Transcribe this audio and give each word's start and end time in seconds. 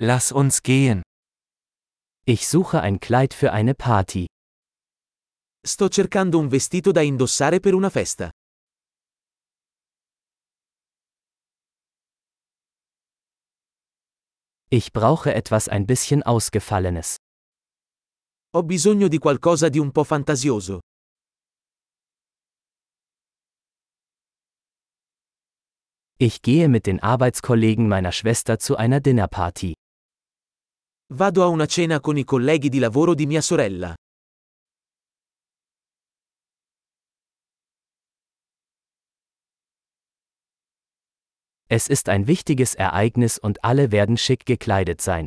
Lass 0.00 0.30
uns 0.30 0.62
gehen. 0.62 1.02
Ich 2.24 2.46
suche 2.46 2.80
ein 2.80 3.00
Kleid 3.00 3.34
für 3.34 3.52
eine 3.52 3.74
Party. 3.74 4.26
Sto 5.66 5.88
cercando 5.88 6.38
un 6.38 6.52
vestito 6.52 6.92
da 6.92 7.02
indossare 7.02 7.58
per 7.58 7.74
una 7.74 7.90
festa. 7.90 8.30
Ich 14.70 14.92
brauche 14.92 15.34
etwas 15.34 15.68
ein 15.68 15.84
bisschen 15.84 16.22
Ausgefallenes. 16.22 17.16
Ho 18.54 18.62
bisogno 18.62 19.08
di 19.08 19.18
qualcosa 19.18 19.68
di 19.68 19.80
un 19.80 19.90
po' 19.90 20.04
fantasioso. 20.04 20.78
Ich 26.18 26.40
gehe 26.42 26.68
mit 26.68 26.86
den 26.86 27.00
Arbeitskollegen 27.00 27.88
meiner 27.88 28.12
Schwester 28.12 28.60
zu 28.60 28.76
einer 28.76 29.00
Dinnerparty. 29.00 29.74
Vado 31.10 31.42
a 31.42 31.48
una 31.48 31.64
cena 31.64 32.00
con 32.00 32.18
i 32.18 32.24
colleghi 32.24 32.68
di 32.68 32.78
lavoro 32.78 33.14
di 33.14 33.24
mia 33.24 33.40
sorella. 33.40 33.94
Es 41.66 41.88
ist 41.88 42.10
ein 42.10 42.26
wichtiges 42.26 42.74
Ereignis 42.74 43.38
und 43.38 43.64
alle 43.64 43.90
werden 43.90 44.18
schick 44.18 44.44
gekleidet 44.44 45.00
sein. 45.00 45.26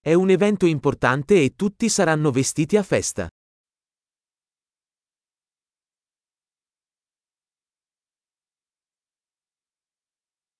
È 0.00 0.14
un 0.14 0.30
evento 0.30 0.64
importante 0.64 1.34
e 1.34 1.54
tutti 1.54 1.90
saranno 1.90 2.30
vestiti 2.30 2.78
a 2.78 2.82
festa. 2.82 3.28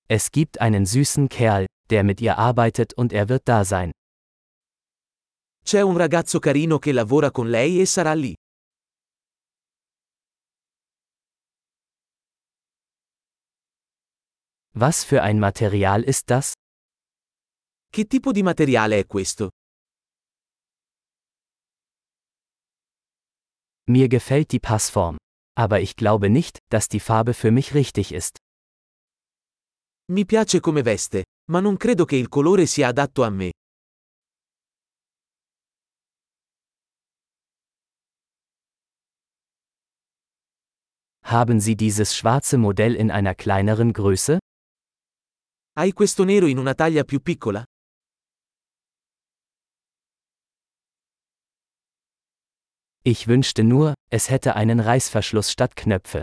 Es 0.07 0.29
gibt 0.29 0.59
einen 0.61 0.85
süßen 0.85 1.27
Kerl, 1.27 1.65
der 1.89 2.03
mit 2.03 2.21
ihr 2.21 2.37
arbeitet 2.37 2.93
und 2.93 3.13
er 3.13 3.29
wird 3.29 3.47
da 3.47 3.63
sein. 3.65 3.91
C'è 5.63 5.81
un 5.81 5.97
ragazzo 5.97 6.39
carino 6.39 6.79
che 6.79 6.91
lavora 6.91 7.31
con 7.31 7.49
lei 7.49 7.79
e 7.79 7.85
sarà 7.85 8.13
lì. 8.13 8.33
Was 14.73 15.03
für 15.03 15.21
ein 15.21 15.39
Material 15.39 16.03
ist 16.03 16.29
das? 16.29 16.53
Che 17.91 18.05
tipo 18.05 18.31
di 18.31 18.43
materiale 18.43 18.99
è 18.99 19.05
questo? 19.05 19.49
Mir 23.87 24.07
gefällt 24.07 24.51
die 24.51 24.59
Passform. 24.59 25.17
Aber 25.57 25.81
ich 25.81 25.95
glaube 25.95 26.29
nicht, 26.29 26.59
dass 26.69 26.87
die 26.87 26.99
Farbe 26.99 27.33
für 27.33 27.51
mich 27.51 27.73
richtig 27.73 28.13
ist. 28.13 28.37
Mi 30.11 30.25
piace 30.25 30.61
come 30.61 30.83
veste, 30.83 31.23
ma 31.49 31.59
non 31.59 31.77
credo 31.77 32.05
che 32.05 32.15
il 32.15 32.29
colore 32.29 32.65
sia 32.65 32.87
adatto 32.87 33.23
a 33.23 33.29
me. 33.29 33.51
Haben 41.25 41.59
Sie 41.59 41.75
dieses 41.75 42.15
schwarze 42.15 42.57
Modell 42.57 42.95
in 42.95 43.11
einer 43.11 43.35
kleineren 43.35 43.91
Größe? 43.91 44.39
Hai 45.75 45.93
questo 45.93 46.23
nero 46.23 46.47
in 46.47 46.57
una 46.57 46.73
taglia 46.73 47.03
più 47.03 47.21
piccola? 47.21 47.63
Ich 53.03 53.27
wünschte 53.27 53.63
nur, 53.63 53.93
es 54.11 54.29
hätte 54.29 54.55
einen 54.55 54.79
Reißverschluss 54.79 55.49
statt 55.49 55.75
Knöpfe. 55.75 56.21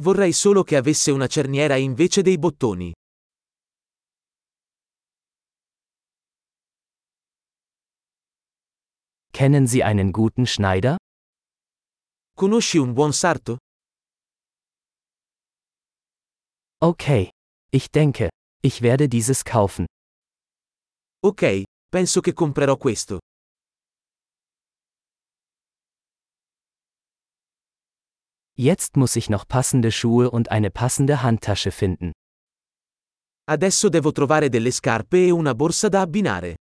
Vorrei 0.00 0.32
solo 0.32 0.62
che 0.62 0.76
avesse 0.76 1.10
una 1.10 1.26
cerniera 1.26 1.76
invece 1.76 2.22
dei 2.22 2.38
bottoni. 2.38 2.92
Kennen 9.36 9.66
Sie 9.66 9.84
einen 9.84 10.12
guten 10.12 10.46
Schneider? 10.46 10.96
Conosci 12.38 12.78
un 12.78 12.94
buon 12.94 13.12
sarto? 13.12 13.58
Okay. 16.80 17.28
Ich 17.70 17.90
denke, 17.90 18.30
ich 18.62 18.80
werde 18.80 19.10
dieses 19.10 19.44
kaufen. 19.44 19.84
Ok, 21.22 21.64
penso 21.90 22.22
che 22.22 22.32
comprerò 22.32 22.78
questo. 22.78 23.18
Jetzt 28.56 28.96
muss 28.96 29.16
ich 29.16 29.28
noch 29.28 29.46
passende 29.46 29.92
Schuhe 29.92 30.30
und 30.30 30.50
eine 30.50 30.70
passende 30.70 31.22
Handtasche 31.22 31.72
finden. 31.72 32.12
Adesso 33.44 33.90
devo 33.90 34.12
trovare 34.12 34.48
delle 34.48 34.70
scarpe 34.72 35.26
e 35.26 35.30
una 35.30 35.54
borsa 35.54 35.90
da 35.90 36.00
abbinare. 36.00 36.56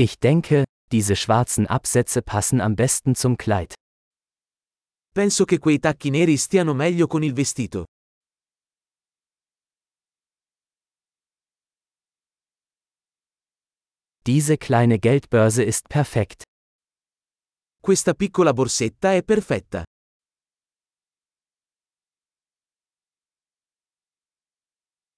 Ich 0.00 0.20
denke, 0.20 0.62
diese 0.92 1.16
schwarzen 1.16 1.66
Absätze 1.66 2.22
passen 2.22 2.60
am 2.60 2.76
besten 2.76 3.16
zum 3.16 3.36
Kleid. 3.36 3.74
Penso 5.12 5.44
che 5.44 5.58
quei 5.58 5.80
tacchi 5.80 6.10
neri 6.10 6.36
stiano 6.36 6.72
meglio 6.72 7.08
con 7.08 7.24
il 7.24 7.32
vestito. 7.32 7.84
Diese 14.24 14.56
kleine 14.56 15.00
Geldbörse 15.00 15.64
ist 15.64 15.88
perfekt. 15.88 16.44
Questa 17.82 18.14
piccola 18.14 18.52
borsetta 18.52 19.14
è 19.14 19.24
perfetta. 19.24 19.82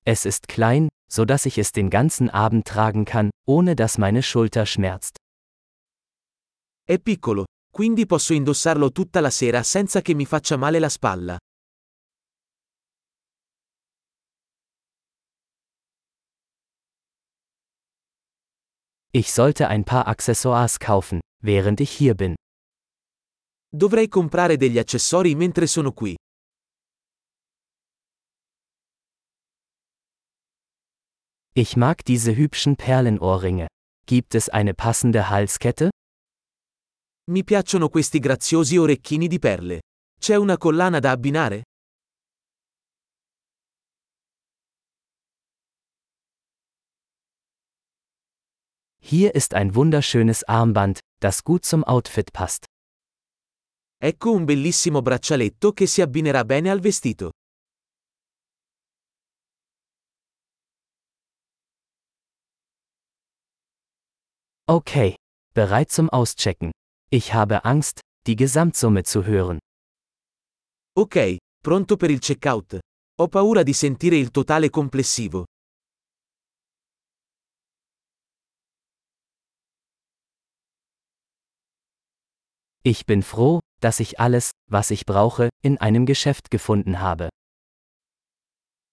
Es 0.06 0.24
ist 0.24 0.48
klein, 0.48 0.88
so 1.10 1.24
dass 1.24 1.44
ich 1.46 1.58
es 1.58 1.72
den 1.72 1.90
ganzen 1.90 2.30
Abend 2.30 2.66
tragen 2.66 3.04
kann, 3.04 3.30
ohne 3.46 3.74
dass 3.74 3.98
meine 3.98 4.22
Schulter 4.22 4.64
schmerzt. 4.64 5.16
È 6.86 6.98
piccolo, 6.98 7.44
quindi 7.70 8.06
posso 8.06 8.32
indossarlo 8.32 8.90
tutta 8.90 9.20
la 9.20 9.30
sera 9.30 9.62
senza 9.62 10.00
che 10.02 10.14
mi 10.14 10.26
faccia 10.26 10.56
male 10.56 10.78
la 10.78 10.88
spalla. 10.88 11.38
Ich 19.12 19.32
sollte 19.32 19.66
ein 19.66 19.82
paar 19.84 20.06
Accessoires 20.06 20.78
kaufen, 20.78 21.18
während 21.42 21.80
ich 21.80 21.90
hier 21.90 22.14
bin. 22.14 22.36
Dovrei 23.72 24.08
comprare 24.08 24.56
degli 24.56 24.78
accessori 24.78 25.34
mentre 25.34 25.66
sono 25.66 25.92
qui. 25.92 26.14
Ich 31.52 31.76
mag 31.76 32.04
diese 32.04 32.36
hübschen 32.36 32.76
Perlenohrringe. 32.76 33.66
Gibt 34.06 34.36
es 34.36 34.48
eine 34.48 34.72
passende 34.72 35.30
Halskette? 35.30 35.90
Mi 37.28 37.42
piacciono 37.42 37.88
questi 37.88 38.20
graziosi 38.20 38.76
orecchini 38.76 39.26
di 39.26 39.40
perle. 39.40 39.80
C'è 40.20 40.36
una 40.36 40.56
collana 40.56 41.00
da 41.00 41.10
abbinare? 41.10 41.62
Hier 49.02 49.34
ist 49.34 49.54
ein 49.54 49.74
wunderschönes 49.74 50.44
Armband, 50.44 51.00
das 51.20 51.42
gut 51.42 51.64
zum 51.64 51.82
Outfit 51.82 52.32
passt. 52.32 52.66
Ecco 54.00 54.30
un 54.30 54.44
bellissimo 54.44 55.02
braccialetto 55.02 55.72
che 55.72 55.86
si 55.86 56.00
abbinerà 56.00 56.44
bene 56.44 56.70
al 56.70 56.78
vestito. 56.78 57.32
Okay. 64.70 65.16
Bereit 65.52 65.90
zum 65.90 66.08
Auschecken. 66.10 66.70
Ich 67.10 67.34
habe 67.34 67.64
Angst, 67.64 68.02
die 68.28 68.36
Gesamtsumme 68.36 69.02
zu 69.02 69.24
hören. 69.24 69.58
Ok, 70.96 71.38
pronto 71.60 71.96
per 71.96 72.08
il 72.10 72.20
checkout. 72.20 72.78
Ho 73.20 73.26
paura 73.26 73.64
di 73.64 73.72
sentire 73.72 74.14
il 74.14 74.30
totale 74.30 74.70
complessivo. 74.70 75.44
Ich 82.84 83.04
bin 83.06 83.22
froh, 83.22 83.58
dass 83.80 83.98
ich 83.98 84.20
alles, 84.20 84.52
was 84.70 84.92
ich 84.92 85.04
brauche, 85.04 85.48
in 85.64 85.78
einem 85.78 86.06
Geschäft 86.06 86.48
gefunden 86.48 87.00
habe. 87.00 87.28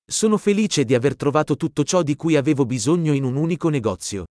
Sono 0.10 0.40
felice 0.40 0.86
di 0.86 0.96
aver 0.96 1.16
trovato 1.16 1.56
tutto 1.56 1.84
ciò 1.84 2.02
di 2.02 2.16
cui 2.16 2.36
avevo 2.36 2.66
bisogno 2.66 3.14
in 3.14 3.24
un 3.24 3.36
unico 3.36 3.70
negozio. 3.70 4.26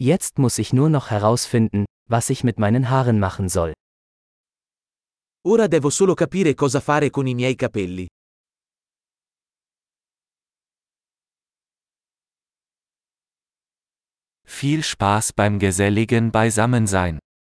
Jetzt 0.00 0.38
muss 0.38 0.58
ich 0.58 0.72
nur 0.72 0.88
noch 0.90 1.10
herausfinden, 1.10 1.84
was 2.08 2.30
ich 2.30 2.44
mit 2.44 2.56
meinen 2.60 2.88
Haaren 2.88 3.18
machen 3.18 3.48
soll. 3.48 3.72
Ora 5.44 5.66
devo 5.66 5.90
solo 5.90 6.14
capire 6.14 6.54
cosa 6.54 6.80
fare 6.80 7.10
con 7.10 7.26
i 7.26 7.34
miei 7.34 7.56
capelli. 7.56 8.06
Viel 14.46 14.84
Spaß 14.84 15.32
beim 15.32 15.58
geselligen 15.58 16.30
Beisammensein. 16.30 17.18